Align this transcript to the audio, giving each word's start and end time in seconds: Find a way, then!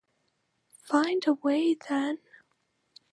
Find 0.87 1.27
a 1.27 1.33
way, 1.35 1.75
then! 1.75 2.17